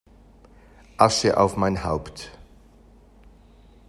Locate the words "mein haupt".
1.57-2.31